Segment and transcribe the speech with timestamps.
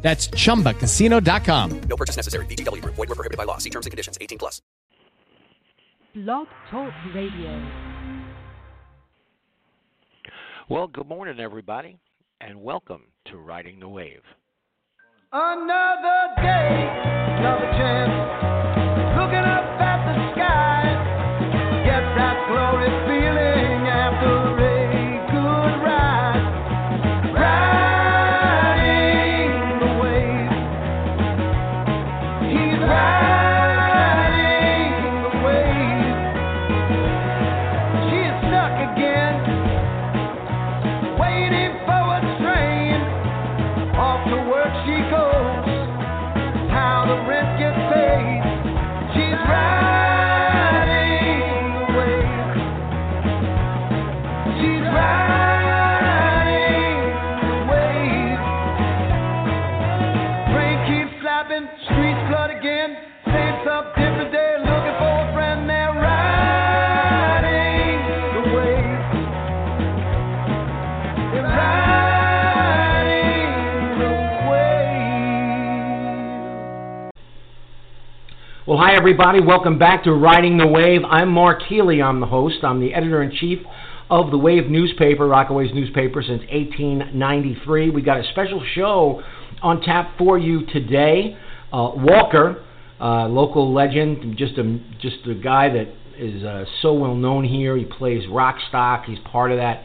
[0.00, 1.80] That's chumbacasino.com.
[1.88, 2.46] No purchase necessary.
[2.46, 2.94] VGW Group.
[2.94, 3.58] Void were prohibited by law.
[3.58, 4.16] See terms and conditions.
[4.20, 4.62] 18 plus.
[6.14, 7.68] Blog Talk Radio.
[10.68, 11.98] Well, good morning, everybody,
[12.40, 14.22] and welcome to Riding the Wave.
[15.32, 16.88] Another day,
[17.38, 18.12] another chance.
[19.16, 20.82] Looking up at the sky,
[21.84, 23.57] get that glorious feeling
[38.68, 39.07] Stuck
[78.88, 79.38] hi, everybody.
[79.38, 81.02] Welcome back to Riding the Wave.
[81.04, 82.00] I'm Mark Healy.
[82.00, 82.56] I'm the host.
[82.62, 83.58] I'm the editor in chief
[84.08, 87.90] of the Wave newspaper, Rockaway's newspaper, since 1893.
[87.90, 89.22] We got a special show
[89.60, 91.36] on tap for you today.
[91.70, 92.64] Uh, Walker,
[92.98, 97.76] uh, local legend, just a just a guy that is uh, so well known here.
[97.76, 99.04] He plays rock stock.
[99.04, 99.82] He's part of that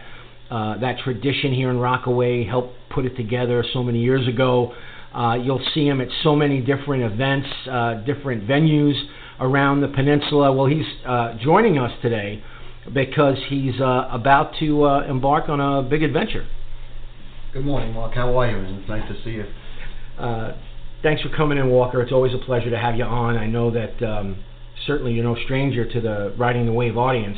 [0.50, 2.46] uh, that tradition here in Rockaway.
[2.46, 4.74] Helped put it together so many years ago.
[5.14, 8.96] Uh, you'll see him at so many different events, uh, different venues
[9.40, 10.52] around the peninsula.
[10.52, 12.44] Well, he's uh, joining us today
[12.92, 16.48] because he's uh, about to uh, embark on a big adventure.
[17.54, 18.16] Good morning, Mark.
[18.16, 18.80] How are you?
[18.80, 19.46] It's nice to see you.
[20.18, 20.58] Uh,
[21.04, 22.02] thanks for coming in, Walker.
[22.02, 23.38] It's always a pleasure to have you on.
[23.38, 24.44] I know that um,
[24.88, 27.38] certainly you're no stranger to the Riding the Wave audience,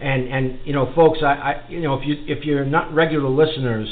[0.00, 3.30] and and you know, folks, I, I you know if you if you're not regular
[3.30, 3.88] listeners,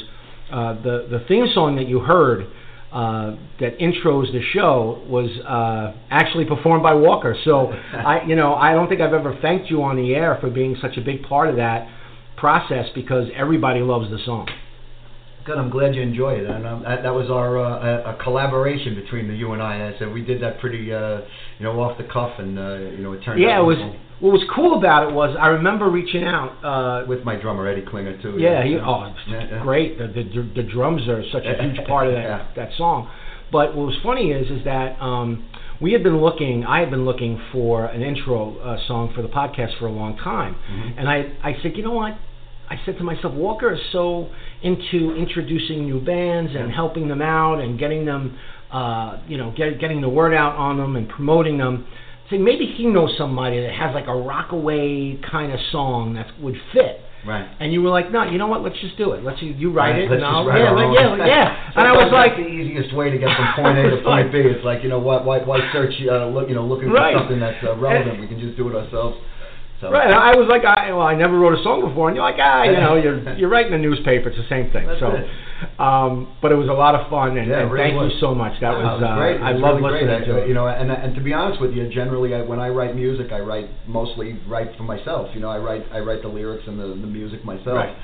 [0.51, 2.45] uh, the the theme song that you heard.
[2.93, 7.35] Uh, that intros the show was uh, actually performed by Walker.
[7.43, 10.51] So I, you know, I don't think I've ever thanked you on the air for
[10.51, 11.87] being such a big part of that
[12.37, 14.47] process because everybody loves the song.
[15.45, 15.57] Good.
[15.57, 16.45] I'm glad you enjoy it.
[16.49, 19.75] And um, that, that was our uh, a, collaboration between the you and I.
[19.75, 21.21] And I said we did that pretty, uh,
[21.59, 23.95] you know, off the cuff, and uh, you know, it turned Yeah, out it was.
[24.19, 26.51] What was cool about it was I remember reaching out.
[26.63, 28.37] Uh, with my drummer Eddie Klinger too.
[28.39, 29.61] yeah, he, oh, Yeah, yeah.
[29.63, 29.97] great.
[29.97, 32.47] The, the the drums are such a huge part of that Yeah.
[32.55, 33.09] that song.
[33.51, 35.43] But what was funny is is that um,
[35.81, 36.63] we had been looking.
[36.63, 40.15] I had been looking for an intro uh, song for the podcast for a long
[40.17, 40.93] time, Mhm.
[40.99, 42.13] and I I said, you know what?
[42.69, 44.29] I said to myself, Walker is so
[44.63, 48.37] into introducing new bands and helping them out and getting them,
[48.71, 51.85] uh, you know, get, getting the word out on them and promoting them.
[52.29, 56.55] Say maybe he knows somebody that has like a rockaway kind of song that would
[56.73, 56.99] fit.
[57.27, 57.47] Right.
[57.59, 58.63] And you were like, no, you know what?
[58.63, 59.23] Let's just do it.
[59.23, 61.19] Let's you write it, Let's and I'll write yeah, our own.
[61.19, 61.71] yeah, yeah.
[61.75, 64.39] And I was like, the easiest way to get from point A to point B.
[64.39, 67.15] It's like you know why why why search uh, look you know looking for Right.
[67.15, 68.19] something that's uh, relevant.
[68.19, 69.15] we can just do it ourselves.
[69.83, 70.07] So right.
[70.07, 72.63] I was like, I, well, I never wrote a song before, and you're like, ah,
[72.63, 74.31] you know, you're you're writing a newspaper.
[74.31, 74.87] It's the same thing.
[74.87, 75.27] That's so, it.
[75.75, 78.15] um, but it was a lot of fun, and, Yeah, and really thank was.
[78.15, 78.55] you so much.
[78.63, 79.43] That Yeah, was, it uh, great.
[79.43, 80.47] I love really listening to it.
[80.47, 83.35] You know, and and to be honest with you, generally, I, when I write music,
[83.35, 85.27] I write mostly write for myself.
[85.35, 87.75] You know, I write I write the lyrics and the the music myself.
[87.75, 87.95] Right.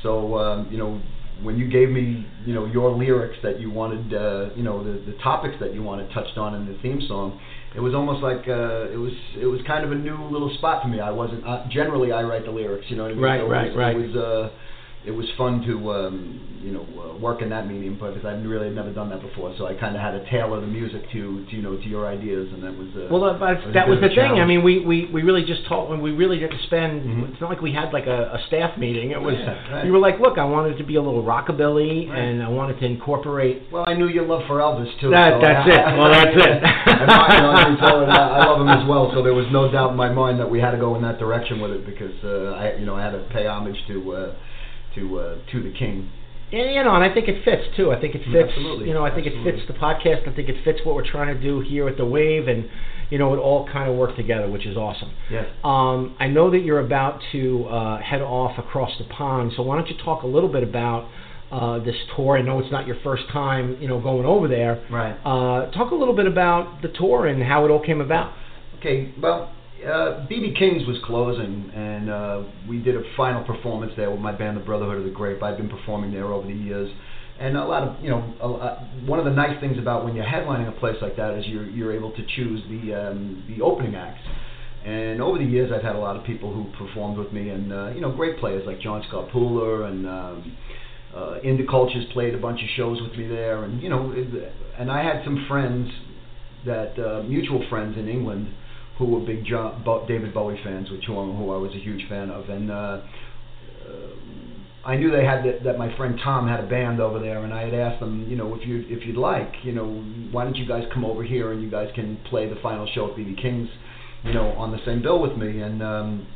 [0.00, 1.04] So um, you know,
[1.44, 5.04] when you gave me you know your lyrics that you wanted, uh, you know, the
[5.04, 7.36] the topics that you wanted touched on in the theme song.
[7.76, 10.82] It was almost like uh, it was it was kind of a new little spot
[10.82, 10.98] for me.
[10.98, 13.22] I wasn't uh, generally I write the lyrics, you know what I mean?
[13.22, 13.96] Right, so right, it was, right.
[13.96, 14.50] It was uh,
[15.06, 18.68] it was fun to um, you know uh, work in that medium because I've really
[18.70, 19.54] never done that before.
[19.56, 22.06] So I kind of had to tailor the music to, to you know to your
[22.08, 24.42] ideas, and that was uh, Well, that, was that was the thing.
[24.42, 27.06] I mean, we, we, we really just talked when we really didn't spend.
[27.06, 27.30] Mhm.
[27.32, 29.12] It's not like we had like a, a staff meeting.
[29.12, 29.86] It was Yeah, right.
[29.86, 32.18] you were like, look, I wanted it to be a little rockabilly, Right.
[32.18, 33.70] and I wanted to incorporate.
[33.70, 35.10] Well, I knew your love for Elvis too.
[35.10, 35.98] That- so that's I- it.
[35.98, 36.58] Well, that's it.
[36.66, 39.12] I, you know, so, I I love him as well.
[39.14, 41.18] So there was no doubt in my mind that we had to go in that
[41.20, 44.34] direction with it because uh, I, you know, I had to pay homage to uh,
[44.96, 46.10] to uh, to the king.
[46.52, 47.90] And, you know, and I think it fits too.
[47.90, 48.50] I think it fits.
[48.50, 48.86] Absolutely.
[48.86, 50.28] You know, I think it fits the podcast.
[50.28, 52.68] I think it fits what we're trying to do here at the Wave, and
[53.10, 55.12] you know, it all kind of worked together, which is awesome.
[55.30, 55.46] Yes.
[55.64, 59.76] Um, I know that you're about to uh, head off across the pond, so why
[59.76, 61.08] don't you talk a little bit about
[61.50, 62.38] uh, this tour?
[62.38, 64.84] I know it's not your first time, you know, going over there.
[64.90, 65.16] Right.
[65.24, 68.32] Uh, talk a little bit about the tour and how it all came about.
[68.78, 69.52] Okay, well,
[69.84, 74.56] BB King's was closing, and uh, we did a final performance there with my band,
[74.56, 75.42] the Brotherhood of the Grape.
[75.42, 76.90] I've been performing there over the years,
[77.38, 80.24] and a lot of you know, a, one of the nice things about when you're
[80.24, 83.94] headlining a place like that is you're you're able to choose the um, the opening
[83.94, 84.22] acts.
[84.84, 87.72] And over the years, I've had a lot of people who performed with me, and
[87.72, 90.06] uh, you know, great players like John Scott Pooler and.
[90.06, 90.56] Um,
[91.14, 94.12] uh, Indie Cultures played a bunch of shows with me there, and you know,
[94.78, 95.90] and I had some friends
[96.66, 98.48] that uh, mutual friends in England
[98.98, 102.30] who were big John, David Bowie fans, which who, who I was a huge fan
[102.30, 103.00] of, and uh, uh,
[104.84, 107.52] I knew they had that, that my friend Tom had a band over there, and
[107.52, 109.86] I had asked them, you know, if you if you'd like, you know,
[110.30, 113.10] why don't you guys come over here and you guys can play the final show
[113.10, 113.68] at BB King's,
[114.24, 116.26] you know, on the same bill with me, and um,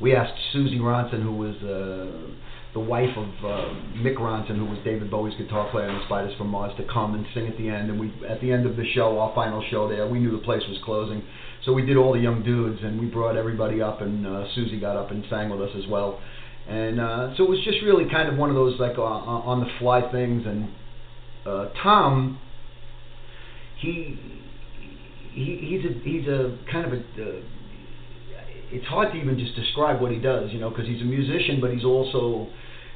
[0.00, 4.78] we asked Suzi Ronson, who was uh, the wife of uh, Mick Ronson, who was
[4.84, 7.90] David Bowie's guitar player in Spiders from Mars, to come and sing at the end.
[7.90, 10.44] And we, at the end of the show, our final show there, we knew the
[10.44, 11.22] place was closing,
[11.64, 14.80] so we did all the young dudes, and we brought everybody up, and uh, Suzi
[14.80, 16.20] got up and sang with us as well.
[16.68, 19.58] And uh, so it was just really kind of one of those like uh, on
[19.58, 20.46] the fly things.
[20.46, 20.68] And
[21.44, 22.38] uh, Tom,
[23.80, 24.16] he
[25.32, 27.40] he he's a he's a kind of a uh,
[28.72, 31.60] it's hard to even just describe what he does, you know, because he's a musician,
[31.60, 32.48] but he's also,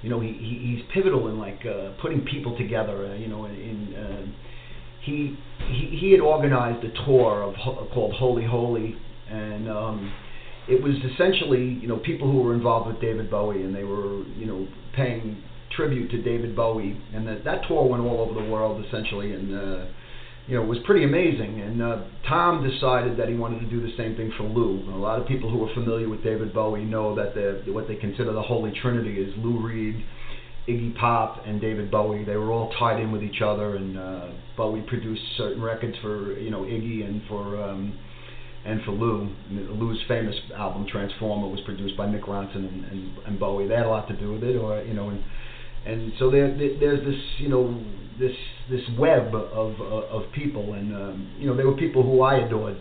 [0.03, 3.45] you know, he, he he's pivotal in like uh, putting people together, uh, you know,
[3.47, 3.55] in.
[3.55, 4.27] in uh,
[5.05, 5.37] he,
[5.69, 8.97] he he had organized a tour of ho- called Holy Holy,
[9.31, 10.13] and um,
[10.67, 14.25] it was essentially you know people who were involved with David Bowie, and they were
[14.39, 15.43] you know paying
[15.77, 19.55] tribute to David Bowie, and that that tour went all over the world essentially, and
[19.55, 19.85] uh,
[20.47, 21.61] you know was pretty amazing.
[21.61, 24.81] And uh, Tom decided that he wanted to do the same thing for Lou.
[24.81, 27.89] And a lot of people who are familiar with David Bowie know that the what
[27.89, 30.05] they consider the Holy Trinity is Lou Reed.
[30.69, 34.29] Iggy Pop and David Bowie, they were all tied in with each other, and uh,
[34.57, 37.99] Bowie produced certain records for you know Iggy and for um,
[38.65, 39.29] and for Lou.
[39.51, 43.69] Lou's famous album Transformer was produced by Mick Ronson and, and, and Bowie.
[43.69, 45.23] They had a lot to do with it, or you know, and
[45.87, 47.83] and so there, there there's this you know
[48.19, 48.37] this
[48.71, 52.47] this web of of, of people, and um, you know there were people who I
[52.47, 52.77] adored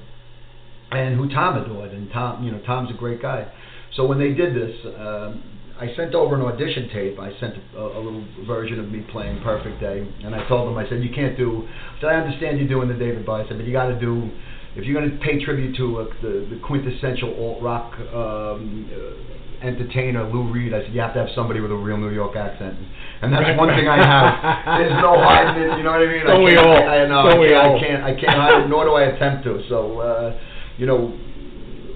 [0.91, 3.51] and who Tom adored, and Tom you know Tom's a great guy.
[3.95, 4.75] So when they did this.
[4.97, 5.43] Um,
[5.79, 7.19] I sent over an audition tape.
[7.19, 10.77] I sent a, a little version of me playing Perfect Day, and I told them,
[10.77, 11.67] I said, you can't do.
[11.67, 13.43] I said, I understand you're doing the David Bowie.
[13.49, 14.29] Said, but you got to do.
[14.75, 19.33] If you're going to pay tribute to uh, the, the quintessential alt rock um, uh,
[19.63, 22.35] entertainer Lou Reed, I said you have to have somebody with a real New York
[22.35, 22.75] accent,
[23.21, 23.79] and that's Right, one right.
[23.79, 24.79] thing I have.
[24.79, 25.77] There's no hiding it.
[25.77, 26.25] You know what I mean?
[26.25, 26.75] Don't I we all?
[26.75, 27.77] I, I, know, Don't I, we can't, all?
[27.77, 28.03] I can't.
[28.03, 29.63] I can't hide it, nor do I attempt to.
[29.69, 30.39] So, uh,
[30.77, 31.15] you know,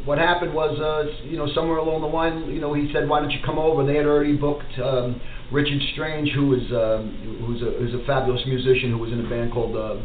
[0.06, 3.20] what happened was, uh, you know, somewhere along the line, you know, he said, "Why
[3.20, 5.20] don't you come over?" They had already booked um,
[5.52, 9.30] Richard Strange, who was um, who's a who's a fabulous musician who was in a
[9.30, 10.00] band called uh,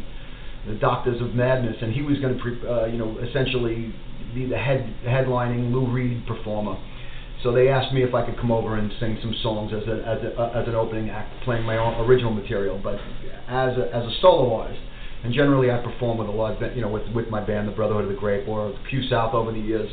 [0.66, 3.94] the Doctors of Madness, and he was going to, pre- uh, you know, essentially
[4.34, 6.76] be the head headlining Lou Reed performer.
[7.42, 9.96] So they asked me if I could come over and sing some songs as a,
[10.06, 12.94] as a, uh, as an opening act, playing my own original material, but
[13.48, 14.80] as a, as a solo artist.
[15.24, 17.72] And generally, I perform with a lot, of, you know, with with my band, the
[17.72, 19.90] Brotherhood of the Grape, or Q South over the years.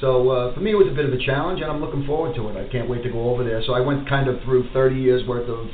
[0.00, 2.34] So uh, for me, it was a bit of a challenge, and I'm looking forward
[2.36, 2.56] to it.
[2.56, 3.62] I can't wait to go over there.
[3.66, 5.68] So I went kind of through 30 years worth of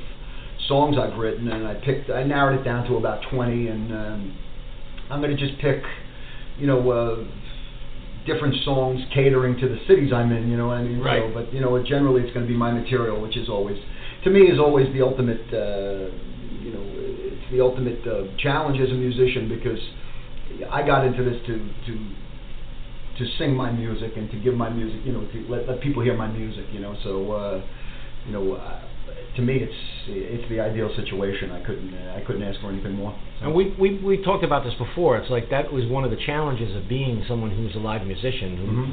[0.68, 4.38] songs I've written, and I picked, I narrowed it down to about 20, and um,
[5.10, 5.82] I'm going to just pick,
[6.58, 7.24] you know, uh,
[8.26, 10.50] different songs catering to the cities I'm in.
[10.50, 11.00] You know what I mean?
[11.00, 11.22] Right.
[11.22, 13.76] So, but you know, generally, it's going to be my material, which is always,
[14.24, 15.42] to me, is always the ultimate.
[15.52, 16.10] Uh,
[16.62, 19.80] you know, it's the ultimate uh, challenge as a musician because
[20.70, 22.14] I got into this to to
[23.18, 26.02] to sing my music and to give my music, you know, to let, let people
[26.02, 26.96] hear my music, you know.
[27.02, 27.62] So, uh,
[28.26, 28.80] you know, uh,
[29.36, 29.74] to me, it's
[30.08, 31.50] it's the ideal situation.
[31.52, 33.14] I couldn't uh, I couldn't ask for anything more.
[33.40, 33.46] So.
[33.46, 35.16] And we, we we talked about this before.
[35.16, 38.56] It's like that was one of the challenges of being someone who's a live musician
[38.56, 38.90] who Mhm.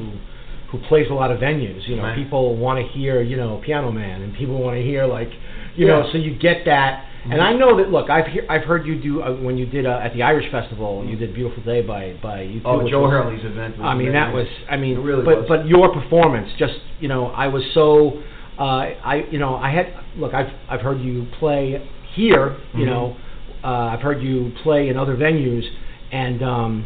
[0.71, 1.87] who, who plays a lot of venues.
[1.87, 2.15] You know, Right.
[2.15, 5.31] people want to hear you know Piano Man, and people want to hear like
[5.75, 6.07] you know.
[6.11, 7.05] So you get that.
[7.25, 7.39] And Mhm.
[7.49, 7.91] I know that.
[7.91, 10.49] Look, I've hear, I've heard you do uh, when you did uh, at the Irish
[10.51, 11.03] Festival.
[11.05, 12.61] You did "Beautiful Day" by by you.
[12.63, 13.77] oh, Joe Hurley's event.
[13.77, 14.47] Was I mean, that was.
[14.69, 15.45] I mean, It really but was.
[15.49, 18.21] but your performance, just you know, I was so.
[18.57, 19.87] Uh, I you know I had
[20.19, 20.33] look.
[20.33, 21.81] I've I've heard you play
[22.13, 22.55] here.
[22.73, 22.89] You Mhm.
[22.89, 23.15] know,
[23.63, 25.65] uh, I've heard you play in other venues,
[26.11, 26.85] and um,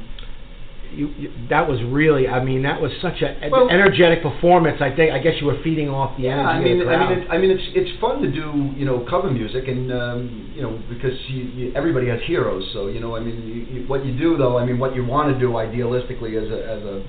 [0.96, 2.28] you, you, that was really.
[2.28, 4.80] I mean, that was such an Well- energetic performance.
[4.82, 5.12] I think.
[5.12, 7.18] I guess you were feeding off the Yeah, energy I mean, of the I mean,
[7.20, 10.62] it's, I mean, it's it's fun to do, you know, cover music, and um, you
[10.62, 12.64] know, because you, you, everybody has heroes.
[12.74, 15.04] So you know, I mean, you, you, what you do though, I mean, what you
[15.06, 17.04] want to do idealistically as a as a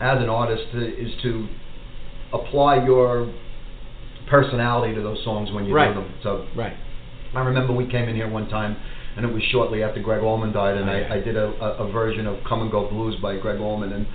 [0.00, 1.48] as an artist uh, is to
[2.32, 3.32] apply your
[4.30, 5.94] personality to those songs when you Right.
[5.94, 6.12] do them.
[6.22, 6.74] So right.
[7.34, 8.76] I remember we came in here one time,
[9.16, 11.08] and it was shortly after Gregg Allman died, and Oh, yeah.
[11.12, 13.92] I, I did a, a, a version of "Come and Go Blues" by Gregg Allman,
[13.92, 14.06] and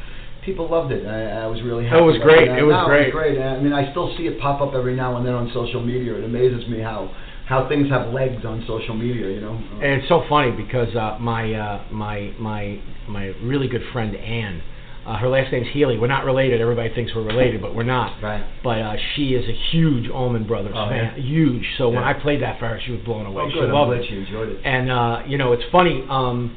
[0.44, 1.06] people loved it.
[1.06, 2.00] I, I was really happy.
[2.02, 2.48] It was great.
[2.50, 2.60] that.
[2.60, 3.10] It was No, great.
[3.10, 3.40] It was great.
[3.42, 6.16] I mean, I still see it pop up every now and then on social media.
[6.16, 7.14] It amazes me how
[7.46, 9.28] how things have legs on social media.
[9.30, 9.56] You know.
[9.82, 14.62] And it's so funny because uh, my uh, my my my really good friend Anne,
[15.06, 15.98] uh, her last name's Healy.
[15.98, 16.62] We're not related.
[16.62, 18.22] Everybody thinks we're related, but we're not.
[18.24, 18.44] Right.
[18.64, 21.24] But uh, she is a huge Allman Brothers Oh, fan, yeah?
[21.24, 21.66] huge.
[21.78, 23.44] So when I played that for her, she was blown away.
[23.46, 23.66] Oh, she good.
[23.70, 24.08] I'm loved glad it.
[24.10, 24.62] she enjoyed it.
[24.66, 26.06] And uh, you know, it's funny.
[26.10, 26.56] Um,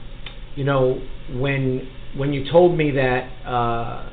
[0.54, 1.00] you know,
[1.34, 4.08] when when you told me that uh,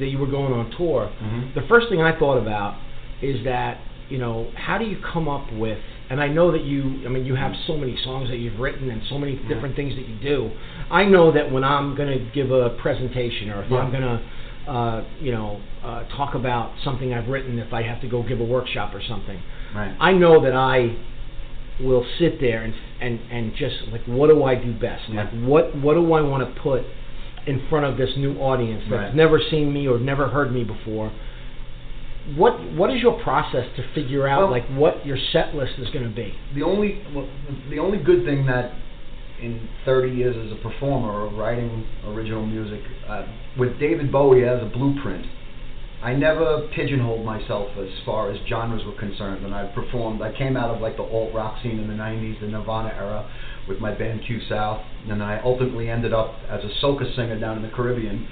[0.00, 1.54] that you were going on tour, Mhm.
[1.54, 2.76] the first thing I thought about
[3.22, 5.78] is that you know, how do you come up with?
[6.10, 8.90] And I know that you, I mean, you have so many songs that you've written
[8.90, 10.50] and so many different things that you do.
[10.90, 13.78] I know that when I'm going to give a presentation or if Yeah.
[13.78, 18.00] I'm going to, uh, you know, uh, talk about something I've written, if I have
[18.00, 19.38] to go give a workshop or something,
[19.74, 19.94] Right.
[20.00, 20.96] I know that I
[21.80, 25.02] will sit there and and and just like what do I do best?
[25.08, 25.24] Yeah.
[25.24, 26.82] Like what what do I want to put
[27.46, 29.14] in front of this new audience that's Right.
[29.14, 31.12] never seen me or never heard me before?
[32.36, 35.88] What what is your process to figure out Well- like what your set list is
[35.90, 36.34] going to be?
[36.54, 37.26] the only well,
[37.70, 38.72] the only good thing that
[39.40, 43.24] in 30 years as a performer or writing original music uh,
[43.56, 45.24] with David Bowie as a blueprint
[46.02, 50.56] I never pigeonholed myself as far as genres were concerned and I performed I came
[50.56, 53.30] out of like the alt rock scene in the 90s the Nirvana era
[53.68, 57.56] with my band Q South and I ultimately ended up as a soca singer down
[57.56, 58.26] in the Caribbean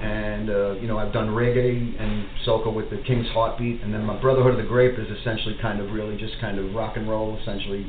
[0.00, 4.04] and uh, you know I've done reggae and soca with the King's Heartbeat, and then
[4.04, 7.08] my Brotherhood of the Grape is essentially kind of really just kind of rock and
[7.08, 7.86] roll essentially,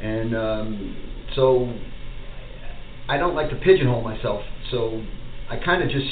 [0.00, 0.96] and um,
[1.36, 1.72] so
[3.08, 5.02] I don't like to pigeonhole myself, so
[5.48, 6.06] I kind of just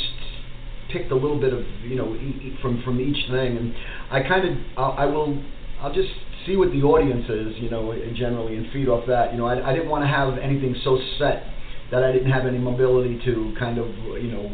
[0.92, 3.74] picked a little bit of you know e- from from each thing, and
[4.10, 5.42] I kind of I'll, I will
[5.80, 6.10] I'll just
[6.46, 9.32] see what the audience is, you know, generally, and feed off that.
[9.32, 11.44] You know, I, I didn't want to have anything so set
[11.90, 13.88] that I didn't have any mobility to kind of
[14.22, 14.50] you know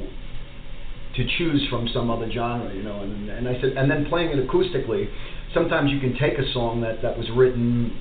[1.17, 3.01] to choose from some other genre, you know.
[3.01, 5.09] And and I said, and then playing it acoustically,
[5.55, 7.97] sometimes you can take a song that that was written,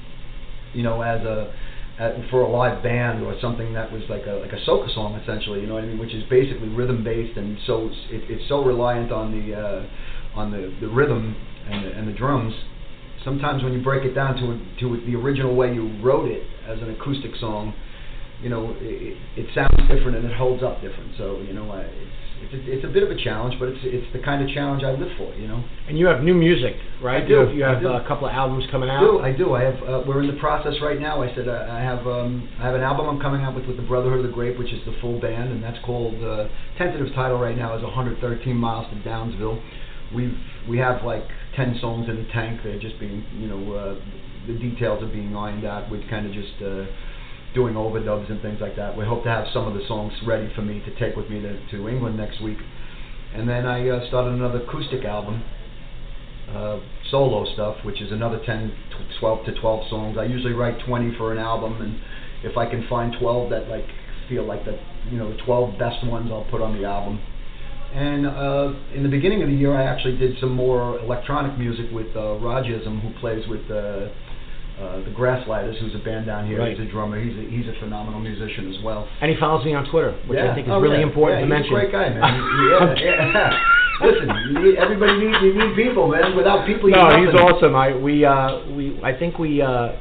[0.73, 1.53] you know, as a
[1.99, 5.19] at, for a live band or something that was like a like a soca song
[5.21, 8.47] essentially, you know what I mean, which is basically rhythm based and so it, it's
[8.49, 11.35] so reliant on the uh, on the, the rhythm
[11.69, 12.53] and the, and the drums.
[13.23, 16.79] Sometimes when you break it down to to the original way you wrote it as
[16.81, 17.73] an acoustic song,
[18.41, 21.15] you know, it, it sounds different and it holds up different.
[21.17, 23.79] So you know, I, it's it's a, it's a bit of a challenge, but it's
[23.83, 25.33] it's the kind of challenge I live for.
[25.35, 25.63] You know.
[25.87, 27.23] And you have new music, right?
[27.23, 27.87] I You do, have, you have do.
[27.89, 28.99] a couple of albums coming I out.
[29.01, 29.19] do.
[29.19, 29.53] I do.
[29.53, 29.75] I have.
[29.83, 31.21] Uh, we're in the process right now.
[31.23, 32.05] I said uh, I have.
[32.07, 34.57] Um, I have an album I'm coming out with with the Brotherhood of the Grape,
[34.59, 36.21] which is the full band, and that's called.
[36.23, 39.61] Uh, tentative title right now is 113 miles to Downsville.
[40.13, 40.37] We've
[40.69, 41.23] we have like
[41.55, 42.61] 10 songs in the tank.
[42.63, 43.95] They're just being, you know, uh,
[44.47, 45.89] the details are being ironed out.
[45.89, 46.61] We're kind of just.
[46.61, 46.85] Uh,
[47.55, 48.95] doing overdubs and things like that.
[48.95, 51.41] We hope to have some of the songs ready for me to take with me
[51.41, 52.57] to, to England next week.
[53.33, 55.43] And then I uh, started another acoustic album,
[56.49, 58.71] uh, solo stuff, which is another 10,
[59.19, 60.17] 12 to 12 songs.
[60.19, 61.99] I usually write 20 for an album, and
[62.43, 63.87] if I can find 12 that like
[64.29, 64.79] feel like the
[65.11, 67.19] you know the 12 best ones, I'll put on the album.
[67.93, 71.85] And uh, in the beginning of the year, I actually did some more electronic music
[71.93, 74.09] with uh, Rajism, who plays with uh,
[74.79, 76.59] uh, the Grasslighters, who's a band down here.
[76.59, 76.77] Right.
[76.77, 77.21] He's a drummer.
[77.21, 79.07] He's a, he's a phenomenal musician as well.
[79.21, 80.51] And he follows me on Twitter, which yeah.
[80.51, 81.07] I think is Oh, really yeah.
[81.07, 81.73] important yeah, to he's mention.
[81.75, 82.21] a great guy, man.
[82.99, 83.59] yeah, yeah.
[84.03, 86.35] Listen, you need, everybody needs you need people, man.
[86.35, 87.75] Without people, no, he's awesome.
[87.75, 89.95] I we uh we I think we uh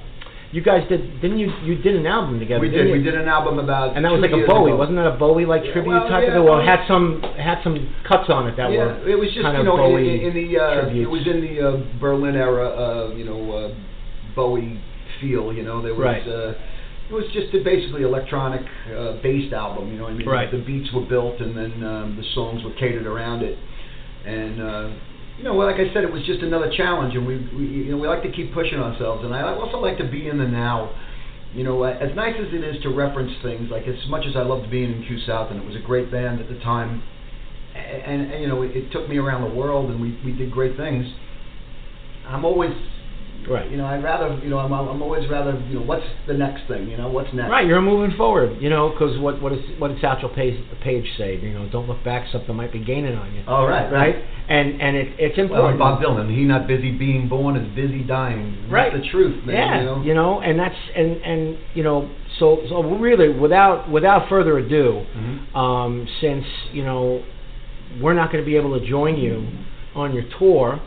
[0.50, 2.58] you guys did didn't you you did an album together?
[2.60, 2.92] We didn't you?
[2.94, 3.94] We did an album about.
[3.94, 4.78] And that was like a Bowie, ago.
[4.78, 6.44] wasn't that a Bowie like Yeah, tribute well, type yeah, of thing?
[6.44, 9.42] Well, it had some had some cuts on it that yeah, were it was just
[9.46, 12.34] kind you of know in, Bowie in the uh, it was in the uh, Berlin
[12.34, 13.38] era, uh, you know,
[13.70, 13.74] uh,
[14.34, 14.80] Bowie
[15.20, 15.52] feel.
[15.52, 16.04] You know, there was.
[16.04, 16.26] Right.
[16.26, 16.54] Uh,
[17.04, 20.04] it was just a basically electronic uh, based album, you know.
[20.04, 20.50] what I mean, Right.
[20.50, 23.58] the beats were built, and then um, the songs were catered around it,
[24.24, 24.88] and uh,
[25.36, 27.90] you know, well, like I said, it was just another challenge, and we, we, you
[27.90, 30.46] know, we like to keep pushing ourselves, and I also like to be in the
[30.48, 30.96] now.
[31.52, 34.34] You know, uh, as nice as it is to reference things, like as much as
[34.34, 37.02] I loved being in Q South, and it was a great band at the time,
[37.76, 40.50] and, and you know, it, it took me around the world, and we we did
[40.50, 41.04] great things.
[42.26, 42.72] I'm always,
[43.48, 43.70] Right.
[43.70, 46.66] You know, I'd rather, you know, I'm, I'm always rather, you know, what's the next
[46.68, 46.88] thing?
[46.88, 47.50] You know, what's next?
[47.50, 51.06] Right, you're moving forward, you know, because what what is what did Satchel Paige, Page
[51.18, 51.36] say?
[51.40, 53.42] You know, don't look back, something might be gaining on you.
[53.46, 54.16] Oh, right, right,
[54.48, 55.70] and and it, it's Well, important.
[55.72, 58.68] and Bob Dylan, he not busy being born is busy dying.
[58.70, 58.92] Right.
[58.92, 59.54] That's the truth, man.
[59.84, 60.40] yeah, You know.
[60.40, 65.56] and that's and and you know, so so really, without without further ado, Mhm.
[65.56, 67.22] um, since you know
[68.00, 69.46] we're not going to be able to join you
[69.94, 70.80] on your tour.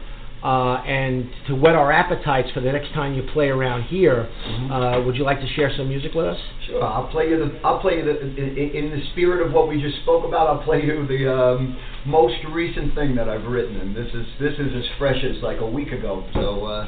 [0.48, 4.72] Uh, and to whet our appetites for the next time you play around here, Mhm.
[4.72, 6.39] uh, would you like to share some music with us?
[6.66, 7.51] Sure, I'll play you the.
[7.66, 8.16] I'll play you the.
[8.22, 11.75] In, in the spirit of what we just spoke about, I'll play you the um,
[12.06, 15.60] most recent thing that I've written, and this is this is as fresh as like
[15.60, 16.24] a week ago.
[16.34, 16.88] So uh,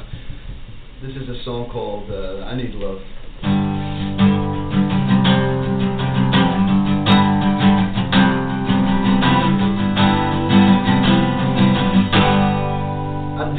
[1.02, 3.02] this is a song called uh, "I Need Love."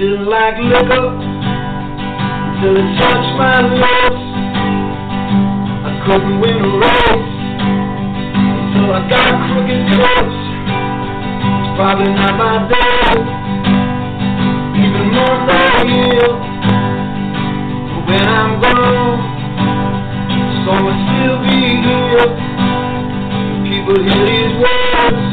[0.02, 4.24] Didn't like liquor until it touched my lips.
[5.86, 7.30] I couldn't win a race
[8.34, 10.42] until I got crooked cuts.
[11.54, 13.14] It's probably not my day,
[14.82, 16.34] even more or year.
[17.86, 19.22] But when I'm gone,
[20.66, 22.26] song will still be here.
[23.70, 25.31] People hear these words,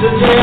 [0.00, 0.37] promise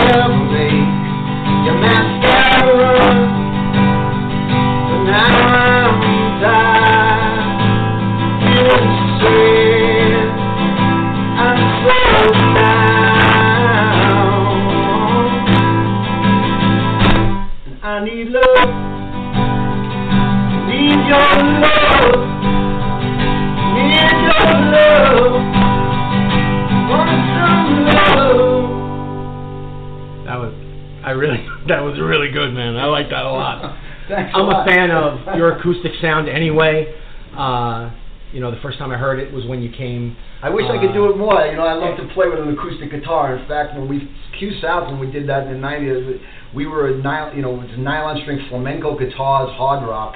[36.01, 36.93] sound anyway.
[37.36, 37.91] Uh,
[38.31, 40.15] you know, the first time I heard it was when you came.
[40.43, 41.39] I wish I uh, could do it more.
[41.45, 43.38] You know, I love to play with an acoustic guitar.
[43.38, 46.19] In fact, when we Q South when we did that in the '90s,
[46.53, 50.15] we were a nylon, you know, it's nylon string flamenco guitars, hard rock,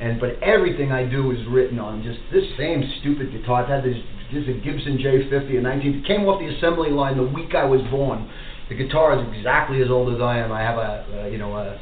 [0.00, 3.64] and but everything I do is written on just this same stupid guitar.
[3.64, 3.98] I've had this
[4.32, 5.94] this is a Gibson J50, a 19.
[5.94, 8.28] It came off the assembly line the week I was born.
[8.68, 10.50] The guitar is exactly as old as I am.
[10.50, 11.78] I have a, uh, you know, a,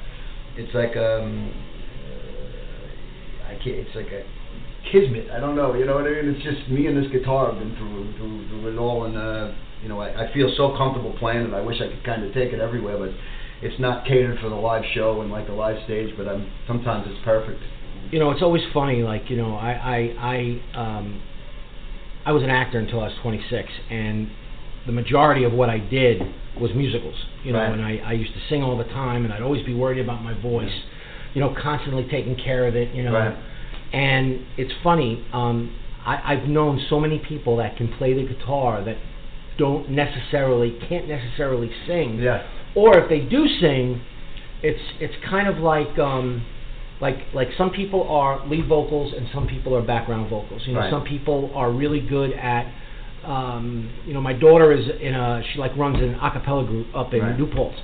[0.56, 1.73] it's like um, uh,
[3.54, 3.76] I can't.
[3.86, 4.24] It's like a
[4.90, 5.30] kismet.
[5.30, 5.74] I don't know.
[5.74, 6.34] You know what I mean?
[6.34, 9.52] It's just me and this guitar have been through through, through it all, and uh,
[9.82, 11.54] you know, I, I feel so comfortable playing it.
[11.54, 13.10] I wish I could kind of take it everywhere, but
[13.62, 16.14] it's not catered for the live show and like the live stage.
[16.16, 17.60] But I'm sometimes it's perfect.
[18.10, 19.02] you know, it's always funny.
[19.02, 19.98] Like you know, I I,
[20.74, 21.22] I um,
[22.26, 24.30] I was an actor until I was 26, and
[24.86, 26.20] the majority of what I did
[26.60, 27.16] was musicals.
[27.42, 27.72] You know, Right.
[27.72, 30.22] and I, I used to sing all the time, and I'd always be worried about
[30.22, 30.72] my voice.
[31.34, 32.94] You know, constantly taking care of it.
[32.94, 33.36] You know, Right.
[33.92, 35.24] and it's funny.
[35.32, 35.74] Um,
[36.06, 38.96] I, I've known so many people that can play the guitar that
[39.58, 42.42] don't necessarily can't necessarily sing Yeah.
[42.74, 44.00] or if they do sing,
[44.62, 46.44] it's it's kind of like um,
[47.00, 50.62] like like some people are lead vocals and some people are background vocals.
[50.66, 50.90] You know, Right.
[50.90, 52.66] some people are really good at.
[53.24, 56.86] Um, you know, my daughter is in a she like runs an a cappella group
[56.94, 57.38] up in Right.
[57.38, 57.76] New Paltz,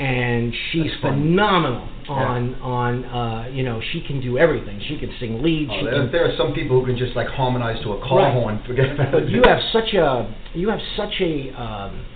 [0.00, 2.12] and she's That's phenomenal Yeah.
[2.14, 4.80] on on uh, you know she can do everything.
[4.88, 5.68] She can sing lead.
[5.70, 8.00] Oh, she there, can there are some people who can just like harmonize to a
[8.08, 8.32] car Right.
[8.32, 8.62] horn.
[8.66, 9.28] Forget about but it.
[9.30, 12.06] you have such a you have such a um,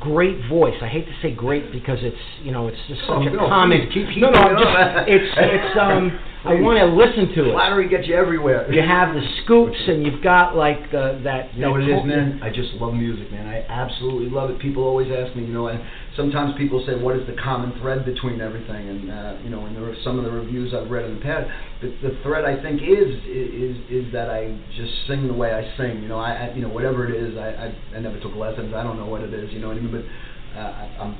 [0.00, 0.74] great voice.
[0.82, 3.86] I hate to say great because it's you know it's just Oh, a no, common.
[3.92, 5.06] keep- keep no, no, I'm it just up.
[5.08, 6.18] it's it's um.
[6.44, 7.52] I want to listen to it.
[7.52, 8.64] Flattery gets you everywhere.
[8.72, 11.52] You have the scoops and you've got like the that.
[11.54, 12.40] You know what it is, man?
[12.42, 13.46] I just love music, man.
[13.46, 14.58] I absolutely love it.
[14.58, 15.84] People always ask me, you know, and
[16.16, 19.76] sometimes people say, "What is the common thread between everything?" And uh, you know, and
[19.76, 21.50] there are some of the reviews I've read in the past.
[21.82, 25.60] The, the thread I think is is is that I just sing the way I
[25.76, 26.00] sing.
[26.00, 27.36] You know, I, I you know whatever it is.
[27.36, 28.72] I, I I never took lessons.
[28.72, 29.52] I don't know what it is.
[29.52, 29.92] You know what I mean?
[29.92, 31.12] But uh, I, I'm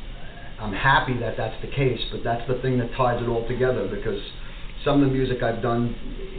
[0.60, 2.00] I'm happy that that's the case.
[2.10, 4.20] But that's the thing that ties it all together because
[4.84, 5.94] some of the music I've done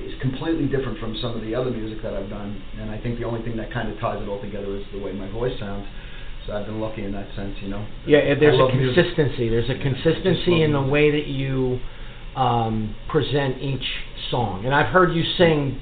[0.05, 3.19] is completely different from some of the other music that I've done, and I think
[3.19, 5.57] the only thing that kind of ties it all together is the way my voice
[5.59, 5.87] sounds.
[6.47, 7.85] So I've been lucky in that sense, you know.
[8.07, 8.95] Yeah, there's a music.
[8.95, 9.47] consistency.
[9.47, 11.79] There's a Yeah, I just consistency in the way that you
[12.35, 13.85] um, present each
[14.31, 14.65] song.
[14.65, 15.79] And I've heard you sing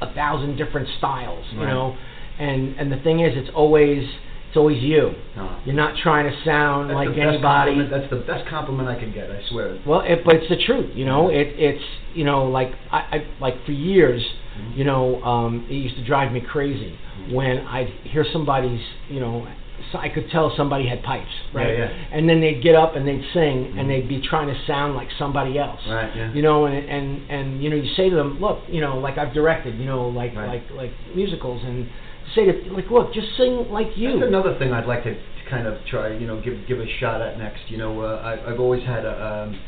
[0.00, 1.68] a thousand different styles, you Right.
[1.68, 1.96] know.
[2.38, 4.02] And and the thing is, it's always
[4.48, 5.12] it's always you.
[5.36, 5.58] No.
[5.64, 7.86] You're not trying to sound That's like anybody.
[7.90, 9.30] That's the best compliment I can get.
[9.30, 9.78] I swear.
[9.86, 11.28] Well, it, but it's the truth, you know.
[11.28, 14.22] It it's you know like I, I like for years,
[14.56, 14.78] Mm-hmm.
[14.78, 16.98] you know, um, it used to drive me crazy
[17.30, 18.80] when I'd hear somebody's,
[19.10, 19.46] you know,
[19.92, 21.76] so I could tell somebody had pipes, right?
[21.76, 22.16] Yeah, yeah.
[22.16, 23.78] And then they'd get up and they'd sing Mhm.
[23.78, 25.80] and they'd be trying to sound like somebody else.
[25.86, 26.10] Right.
[26.16, 26.32] Yeah.
[26.32, 29.18] You know, and and and you know, you say to them, look, you know, like
[29.18, 30.48] I've directed, you know, like Right.
[30.48, 31.86] like like musicals, and
[32.34, 34.18] say to like, look, just sing like you.
[34.18, 35.14] That's another thing I'd like to
[35.50, 37.62] kind of try, you know, give give a shot at next.
[37.68, 39.44] You know, uh, I, I've always had a.
[39.48, 39.60] Um,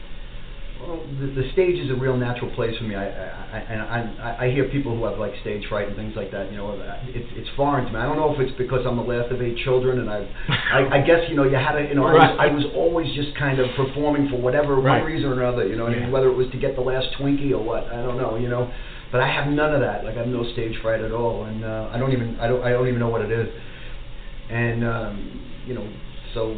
[0.81, 2.95] well, the, the stage is a real natural place for me.
[2.95, 6.15] I, I, I and I, I hear people who have like stage fright and things
[6.15, 6.53] like that.
[6.53, 6.71] You know,
[7.03, 7.99] it's it's foreign to me.
[7.99, 10.99] I don't know if it's because I'm the last of eight children, and I've, I,
[10.99, 13.35] I guess you know, you had to, you know, I was, I was always just
[13.37, 15.03] kind of performing for whatever Right.
[15.03, 15.67] one reason or another.
[15.67, 16.01] You know, I Yeah.
[16.01, 18.37] mean, whether it was to get the last Twinkie or what, I don't know.
[18.37, 18.71] You know,
[19.11, 20.05] but I have none of that.
[20.05, 22.63] Like I have no stage fright at all, and uh, I don't even I don't
[22.63, 23.49] I don't even know what it is
[24.51, 25.87] and um, you know,
[26.35, 26.57] so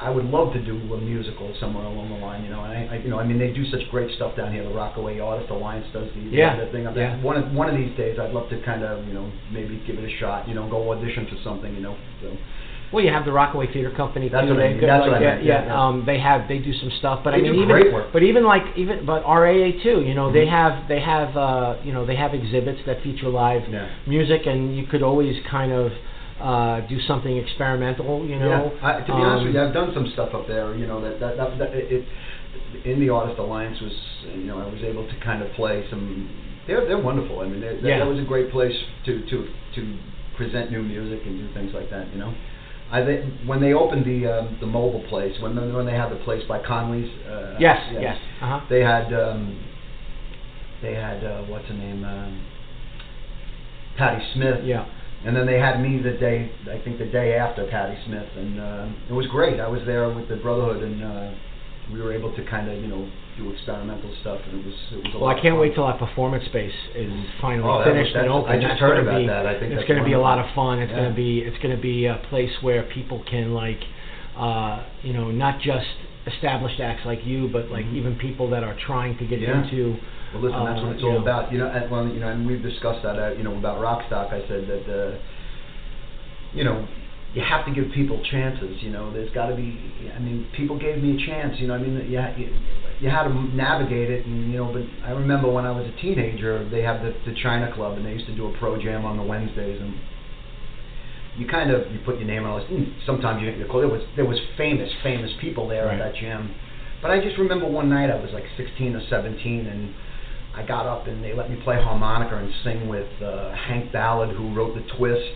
[0.00, 2.64] I would love to do a musical somewhere along the line, you know.
[2.64, 4.64] And I, I you know, I mean, they do such great stuff down here.
[4.64, 6.86] The Rockaway Artist Alliance does the Yeah, the thing.
[6.86, 7.22] I yeah.
[7.22, 9.98] One of one of these days, I'd love to kind of you know maybe give
[9.98, 11.96] it a shot, you know, go audition for something, you know.
[12.22, 12.36] So
[12.94, 14.54] Well, you have the Rockaway Theater Company That's too.
[14.54, 14.80] what I mean.
[14.80, 15.44] That's like, what I yeah, meant.
[15.44, 15.82] yeah, Yeah, yeah.
[15.86, 18.12] Um, they have they do some stuff, but I mean do even great work.
[18.12, 19.98] but even like even but RAA too.
[20.06, 20.50] You know they Mhm.
[20.50, 23.88] have they have uh, you know they have exhibits that feature live Yeah.
[24.06, 25.90] music, and you could always kind of
[26.40, 28.24] uh, do something experimental.
[28.26, 30.46] You know, yeah, I, to be honest with you, Um, I've done some stuff up
[30.46, 30.74] there.
[30.76, 33.92] You know that that, that, that it, it in the Artist Alliance was
[34.38, 36.30] you know I was able to kind of play some.
[36.68, 37.40] They're they're wonderful.
[37.40, 37.98] I mean, they're, that, Yeah.
[37.98, 38.76] that was a great place
[39.06, 39.98] to to to
[40.36, 42.06] present new music and do things like that.
[42.12, 42.32] You know.
[42.90, 43.16] I they,
[43.46, 46.58] when they opened the um, the mobile place when when they had the place by
[46.64, 47.10] Conley's.
[47.26, 48.60] Uh, Yes, yes, uh-huh.
[48.68, 49.64] They had um,
[50.82, 52.44] they had uh, what's her name um,
[53.96, 54.64] Patti Smith.
[54.64, 54.86] yeah.
[55.24, 58.60] And then they had me the day, I think the day after Patti Smith, and
[58.60, 59.58] uh, it was great.
[59.58, 61.30] I was there with the Brotherhood, and uh,
[61.92, 64.96] we were able to kind of, you know, do experimental stuff, and it was it
[65.04, 67.86] was a Well, lot I can't wait till our performance space is finally Oh, that
[67.86, 68.50] was- finished and that's- open.
[68.52, 69.46] I just That's heard gonna about be, that.
[69.46, 70.78] I think it's that's going to be a lot of fun.
[70.78, 70.98] It's Yeah.
[70.98, 73.82] going to be it's going to be a place where people can like,
[74.36, 75.86] uh, you know, not just
[76.26, 77.96] established acts like you, but like Mhm.
[77.96, 79.60] even people that are trying to get Yeah.
[79.62, 79.96] into.
[80.32, 81.20] Well, listen, that's uh, what it's you all know.
[81.22, 81.52] about.
[81.52, 83.18] You know, and, well, you know, and we've discussed that.
[83.18, 84.32] Uh, you know, about Rockstock.
[84.32, 85.10] I said that, uh,
[86.54, 86.86] you know,
[87.34, 88.80] you have to give people chances.
[88.82, 89.76] You know, there's got to be.
[90.14, 91.58] I mean, people gave me a chance.
[91.58, 92.56] You know, I mean, you, you,
[93.00, 94.72] you had to navigate it, and you know.
[94.72, 98.06] But I remember when I was a teenager, they have the the China Club, and
[98.06, 99.94] they used to do a pro jam on the Wednesdays, and
[101.36, 102.70] you kind of you put your name on a list.
[102.70, 103.80] and Sometimes you get your call.
[103.80, 106.00] There was there was famous famous people there Right.
[106.00, 106.54] at that jam.
[107.02, 109.92] But I just remember one night I was like 16 or 17, and
[110.56, 114.34] I got up and they let me play harmonica and sing with uh, Hank Ballard,
[114.36, 115.34] who wrote the twist,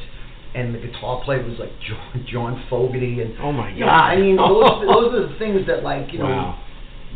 [0.54, 3.88] and the guitar player was like John, John Fogerty, and Oh my God!
[3.88, 6.58] I mean, those, those are the things that like you know Wow.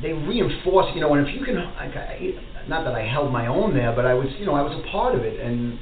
[0.02, 0.86] they reinforce.
[0.94, 2.30] You know, and if you can, like, I,
[2.68, 4.90] not that I held my own there, but I was you know I was a
[4.90, 5.78] part of it, and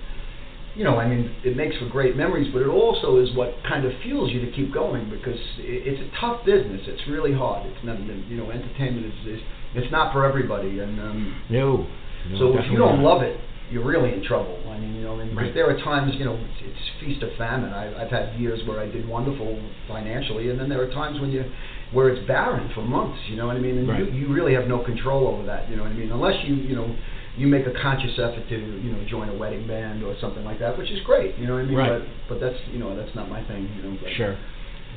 [0.77, 3.85] you know, I mean, it makes for great memories, but it also is what kind
[3.85, 6.81] of fuels you to keep going because i- it's a tough business.
[6.87, 7.67] It's really hard.
[7.67, 9.41] It's not, you know, entertainment is, is
[9.75, 11.87] it's not for everybody, and um, No.
[12.31, 13.37] no so if you don't love it,
[13.71, 14.59] you're really in trouble.
[14.69, 15.55] I mean, you know, I mean, Right.
[15.55, 17.73] there are times, you know, it's, it's feast or famine.
[17.73, 21.31] I, I've had years where I did wonderful financially, and then there are times when
[21.31, 21.45] you,
[21.93, 23.19] where it's barren for months.
[23.29, 23.79] You know what I mean?
[23.79, 24.13] And Right.
[24.13, 25.69] you, you really have no control over that.
[25.71, 26.11] You know what I mean?
[26.11, 26.95] Unless you, you know,
[27.37, 30.59] you make a conscious effort to, you know, join a wedding band or something like
[30.59, 31.39] that, which is great.
[31.39, 31.77] You know what I mean?
[31.79, 32.03] Right.
[32.29, 33.71] But, but that's, you know, that's not my thing.
[33.77, 33.97] You know.
[34.03, 34.37] But, Sure.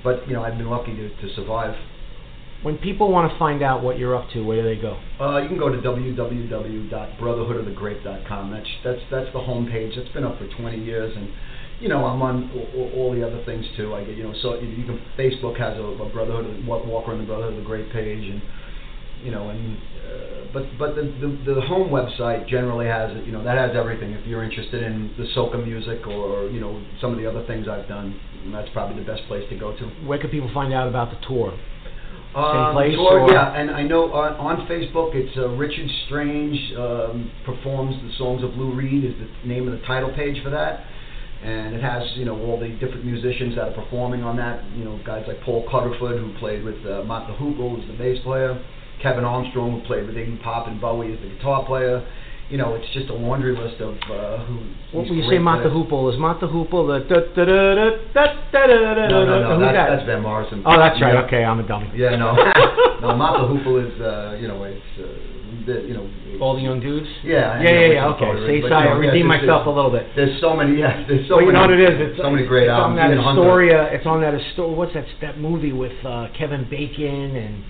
[0.04, 1.76] But you know, I've been lucky to, to survive.
[2.64, 4.98] When people want to find out what you're up to, where do they go?
[5.20, 8.52] Uh, you can go to www.brotherhoodofthegrape.com.
[8.52, 9.98] That's that's that's the homepage.
[9.98, 11.28] That's been up for 20 years, and
[11.82, 13.94] you know I'm on all, all the other things too.
[13.94, 17.26] I get you know so you, can Facebook has a, a Brotherhood Walker and the
[17.26, 18.42] Brotherhood of the Grape page, and
[19.22, 23.44] you know and uh, but but the, the the home website generally has you know
[23.44, 24.14] that has everything.
[24.14, 27.68] If you're interested in the soca music or you know some of the other things
[27.68, 28.18] I've done,
[28.54, 29.86] that's probably the best place to go to.
[30.08, 31.54] Where can people find out about the tour?
[32.36, 36.58] Um, place, tour, or- yeah, and I know on, on Facebook it's uh, Richard Strange
[36.78, 40.50] um, performs the songs of Lou Reed is the name of the title page for
[40.50, 40.84] that,
[41.44, 44.64] and it has you know all the different musicians that are performing on that.
[44.76, 47.98] You know guys like Paul Cuddeford who played with uh, Mott the Hoople who's the
[47.98, 48.58] bass player,
[49.02, 52.02] Kevin Armstrong who played with Iggy Pop and Bowie as the guitar player.
[52.54, 54.62] You know it's just a laundry list of uh, who.
[54.94, 57.74] What these when you say Mott Hoople, is Mott the Hoople the da da da
[57.74, 59.90] da da da da da No, no, no, Who's that's, that?
[59.90, 60.62] that's Van Morrison.
[60.62, 61.18] Oh, that's right.
[61.18, 61.26] Yeah.
[61.26, 61.90] Okay, I'm a dummy.
[61.98, 62.30] Yeah, no,
[63.02, 63.18] no.
[63.18, 65.10] Mata Hoople is, uh, you know, it's, uh,
[65.66, 66.06] the, you know.
[66.46, 67.10] All the young dudes.
[67.26, 67.58] Yeah.
[67.58, 68.14] Yeah, I yeah, yeah.
[68.14, 68.22] Okay.
[68.22, 68.86] talking Say about, but, sorry.
[68.86, 70.06] you I know, redeem it's- myself a little bit.
[70.14, 71.02] There's so many, yeah.
[71.10, 71.58] There's so well, you many.
[71.58, 71.96] know what it is?
[72.14, 73.02] It's so many great it's albums.
[73.02, 74.78] On that Ian Astoria, it's on that Astoria.
[74.78, 75.10] What's that?
[75.26, 77.66] That movie with uh, Kevin Bacon and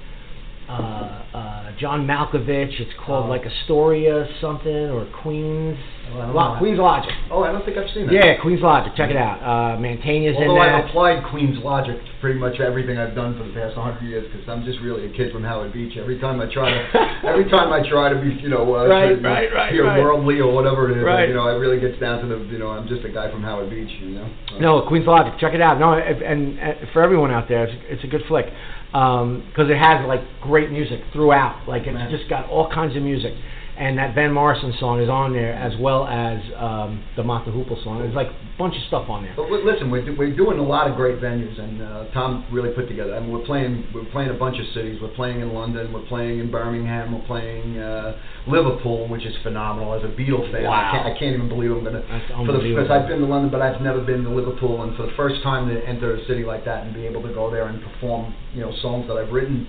[0.73, 2.79] Uh, uh, John Malkovich.
[2.79, 3.29] It's called Oh.
[3.29, 5.77] like Astoria something or Queens.
[6.11, 7.11] Lo- Queens Logic.
[7.31, 8.13] Oh, I don't think I've seen that.
[8.13, 8.93] Yeah, Queens Logic.
[8.95, 9.41] Check it out.
[9.41, 10.61] Uh, Mantegna's in Although.
[10.61, 14.29] I've applied Queen's logic to pretty much everything I've done for the past 100 years,
[14.31, 15.97] because I'm just really a kid from Howard Beach.
[15.97, 16.79] Every time I try to,
[17.27, 19.99] every time I try to be, you know, uh, Right, to, right, right, appear right.
[20.03, 21.29] worldly or whatever it is, Right.
[21.29, 23.41] you know, it really gets down to the, you know, I'm just a guy from
[23.41, 24.29] Howard Beach, you know.
[24.51, 25.33] So- No, Queen's Logic.
[25.39, 25.79] Check it out.
[25.79, 28.45] No, if, and, and for everyone out there, it's, it's a good flick
[28.91, 31.67] because it has like great music throughout.
[31.67, 32.11] Like it's Man.
[32.11, 33.33] just got all kinds of music,
[33.77, 37.81] and that Van Morrison song is on there as well as um, the the Hoople
[37.83, 37.99] song.
[37.99, 39.33] There's like a bunch of stuff on there.
[39.35, 42.69] But listen, we're, do- we're doing a lot of great venues, and uh, Tom really
[42.75, 43.15] put together.
[43.15, 44.99] I mean, we're playing we're playing a bunch of cities.
[45.01, 45.91] We're playing in London.
[45.91, 47.13] We're playing in Birmingham.
[47.17, 49.93] We're playing uh, Liverpool, which is phenomenal.
[49.93, 50.77] As a Beatles fan, Wow.
[50.77, 52.03] I, can't, I can't even believe I'm gonna
[52.45, 55.03] for the because I've been to London, but I've never been to Liverpool, and for
[55.09, 57.65] the first time to enter a city like that and be able to go there
[57.67, 59.67] and perform, you know, songs that I've written.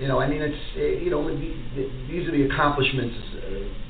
[0.00, 1.34] You know, I mean, it's eh, you know, the,
[1.76, 3.14] the, these are the accomplishments.
[3.36, 3.84] Uh,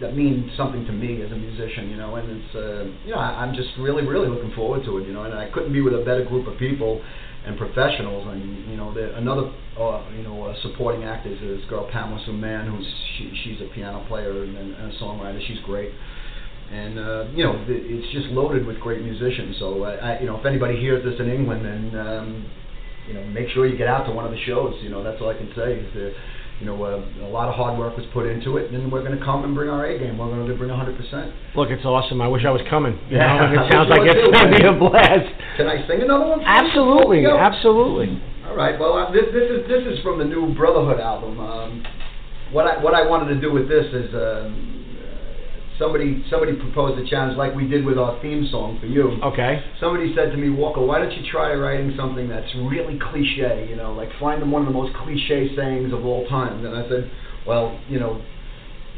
[0.00, 3.18] that mean something to me as a musician, you know, and it's, uh, you know,
[3.18, 5.80] I, I'm just really, really looking forward to it, you know, and I couldn't be
[5.80, 7.02] with a better group of people
[7.46, 11.64] and professionals, and you know, the, another, uh, you know, uh, supporting act is this
[11.70, 15.92] girl Pamela Suman, who's she, she's a piano player and, and a songwriter, she's great,
[16.72, 19.56] and uh, you know, it's just loaded with great musicians.
[19.58, 22.50] So, I, I, you know, if anybody hears this in England, then um,
[23.08, 24.74] you know, make sure you get out to one of the shows.
[24.82, 25.80] You know, that's all I can say.
[25.80, 26.12] Is that,
[26.60, 29.16] you know, uh, a lot of hard work was put into it, and we're going
[29.18, 30.16] to come and bring our A game.
[30.18, 31.54] We're going to bring 100%.
[31.54, 32.20] Look, it's awesome.
[32.22, 32.98] I wish I was coming.
[33.10, 35.28] You Yeah, know, it sounds like it's gonna be a blast.
[35.56, 36.40] Can I sing another one?
[36.40, 37.36] for you Absolutely, before we go?
[37.38, 38.22] absolutely.
[38.48, 38.78] All right.
[38.80, 41.38] Well, uh, this this is this is from the new Brotherhood album.
[41.40, 41.84] Um,
[42.52, 44.75] what I what I wanted to do with this is um, uh,
[45.78, 49.18] somebody somebody proposed a challenge like we did with our theme song for you.
[49.22, 49.62] Okay.
[49.80, 53.66] Somebody said to me, Walker, why don't you try writing something that's really cliche?
[53.68, 56.64] You know, like find them one of the most cliche sayings of all time.
[56.64, 57.10] And I said,
[57.46, 58.22] well, you know,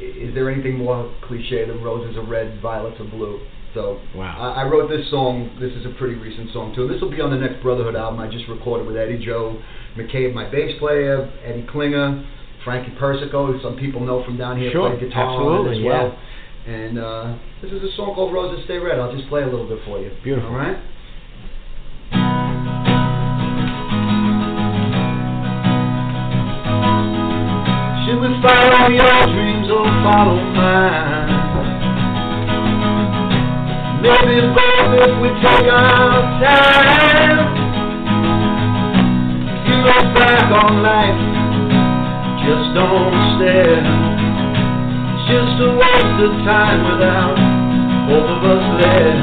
[0.00, 3.40] is there anything more cliche than roses are red, violets are blue?
[3.74, 4.54] So Wow.
[4.56, 5.58] I, I wrote this song.
[5.60, 6.88] This is a pretty recent song too.
[6.88, 8.18] This will be on the next Brotherhood album.
[8.20, 9.60] I just recorded with Eddie Joe
[9.96, 12.24] McCabe, my bass player, Eddie Klinger,
[12.64, 16.10] Frankie Persico, who some people know from down here, Sure, played guitar absolutely, as yeah.
[16.68, 19.00] And uh, this is a song called Roses Stay Red.
[19.00, 20.12] I'll just play a little bit for you.
[20.22, 20.50] Beautiful.
[20.50, 20.76] All right.
[28.04, 31.32] Should we follow your dreams or follow mine?
[34.04, 37.48] Maybe both if we take our time.
[39.56, 41.16] If you look back on life,
[42.44, 44.17] just don't stare
[45.28, 47.36] just a waste of time without
[48.08, 49.20] both of us there.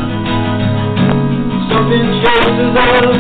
[1.66, 3.18] Something chases us,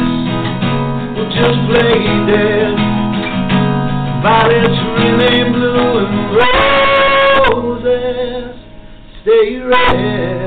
[1.18, 1.98] we'll just play
[2.30, 2.78] dead.
[4.22, 6.30] Violets remain blue and
[7.50, 8.54] roses
[9.24, 10.46] stay red.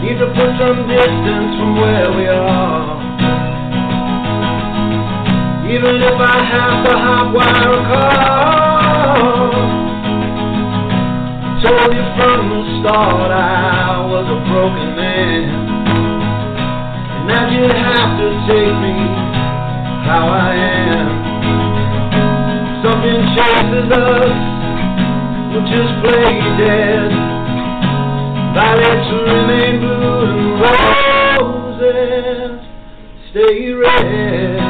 [0.00, 2.99] Need to put some distance from where we are.
[5.70, 9.54] Even if I have to hotwire a car.
[11.62, 15.46] Told you from the start I was a broken man.
[17.14, 18.98] And that you'd have to take me
[20.10, 21.06] how I am.
[22.82, 24.34] Something chases us,
[25.54, 27.14] we'll just play dead.
[28.58, 30.58] Violets remain blue and
[31.70, 32.58] roses
[33.30, 34.69] stay red.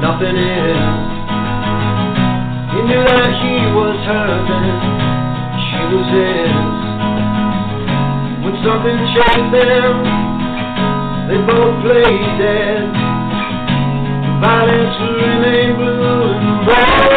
[0.00, 0.96] nothing is.
[2.76, 4.76] He knew that he was hers and
[5.64, 6.76] she was his.
[8.44, 9.94] When something chased them,
[11.28, 12.84] they both played dead.
[14.40, 17.15] Violets remain blue and roses.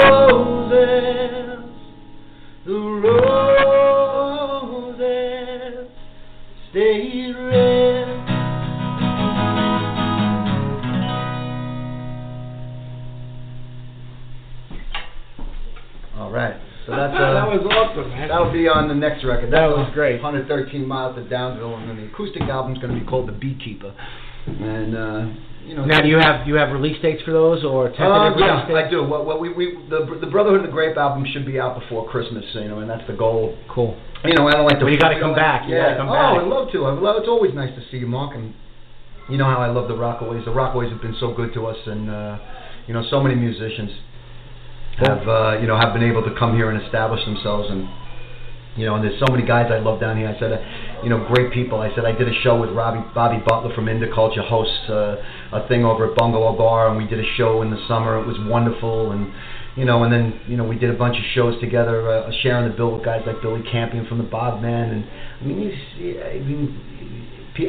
[17.20, 18.28] That uh, was awesome, man.
[18.30, 19.52] that'll be on the next record.
[19.52, 20.22] That That's was great.
[20.22, 23.94] 113 miles to Downsville, and then the acoustic album's going to be called The Beekeeper.
[24.48, 25.22] And uh,
[25.70, 25.86] you know.
[25.86, 28.66] Now, do you have do you have release dates for those or tentative Uh, yeah,
[28.66, 28.88] dates?
[28.88, 29.04] I do.
[29.04, 32.10] What, what we, we the the Brotherhood of the Grape album should be out before
[32.10, 33.58] Christmas, you know, and that's the goal.
[33.70, 33.94] Cool.
[34.26, 34.86] You know, I don't like to.
[34.86, 35.70] Well, you gotta come know, back.
[35.70, 35.94] You yeah.
[35.94, 36.42] gotta come oh, back.
[36.42, 36.86] I'd love to.
[36.86, 38.54] I love, it's always nice to see you, Mark, and
[39.30, 40.44] you know how I love the Rockaways.
[40.46, 42.40] The Rockaways have been so good to us, and uh,
[42.88, 43.92] you know, so many musicians
[45.02, 47.88] have uh, you know have been able to come here and establish themselves and.
[48.78, 50.30] You know, and there's so many guys I love down here.
[50.30, 51.82] I said, uh, you know, great people.
[51.82, 55.18] I said I did a show with Robbie Bobby Butler from Indiculture hosts uh,
[55.52, 58.22] a thing over at Bungalow Bar, and we did a show in the summer.
[58.22, 59.34] It was wonderful, and
[59.76, 62.70] you know, and then you know we did a bunch of shows together, uh, sharing
[62.70, 65.04] the bill with guys like Billy Campion from the Bob Men, and
[65.42, 66.80] I mean, see, I mean,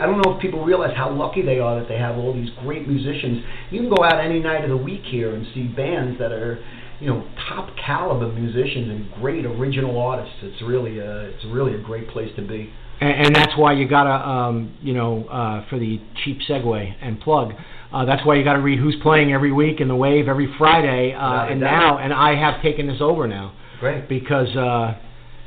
[0.01, 2.51] I don't know if people realize how lucky they are that they have all these
[2.62, 3.43] great musicians.
[3.71, 6.62] You can go out any night of the week here and see bands that are,
[7.01, 10.35] you know, top caliber musicians and great original artists.
[10.43, 12.71] It's really a, it's really a great place to be.
[13.01, 17.19] And, and that's why you gotta, um, you know, uh, for the cheap segue and
[17.21, 17.53] plug.
[17.93, 20.53] Uh, that's why you got to read who's playing every week in the Wave every
[20.59, 21.13] Friday.
[21.13, 24.09] Uh, and now, and I have taken this over now Great.
[24.09, 24.97] because, uh,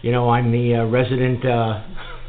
[0.02, 1.84] you know, I'm the uh, resident uh,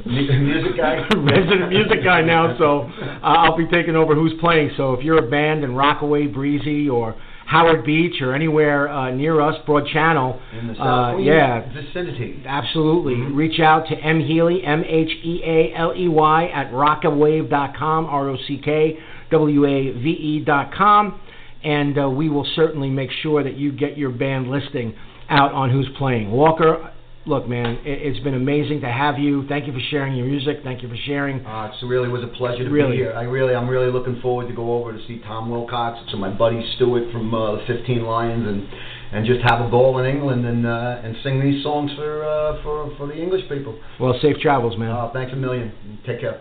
[0.06, 1.08] music guy?
[1.16, 2.56] resident music guy now.
[2.58, 4.70] So uh, I'll be taking over who's playing.
[4.76, 9.40] So if you're a band in Rockaway, Breezy, or Howard Beach, or anywhere uh, near
[9.40, 12.42] us, Broad Channel, In the uh, South yeah, vicinity.
[12.46, 13.14] Absolutely.
[13.14, 18.28] Reach out to M Healy, M H E A L E Y, at rockawave.com, R
[18.30, 18.98] O C K
[19.30, 21.20] W A V E dot com,
[21.62, 24.94] and uh, we will certainly make sure that you get your band listing
[25.28, 26.30] out on who's playing.
[26.30, 26.92] Walker,
[27.26, 29.46] look, man, it, it's been amazing to have you.
[29.48, 30.58] Thank you for sharing your music.
[30.62, 31.44] Thank you for sharing.
[31.44, 32.92] Uh, it really was a pleasure to Really.
[32.92, 33.12] be here.
[33.12, 36.30] I really, I'm really looking forward to go over to see Tom Wilcox, to my
[36.30, 38.68] buddy Stuart from uh, the 15 Lions, and
[39.12, 42.62] and just have a ball in England and uh, and sing these songs for uh,
[42.62, 43.78] for for the English people.
[44.00, 44.90] Well, safe travels, man.
[44.90, 45.72] Uh, thanks a million.
[46.06, 46.40] Take care.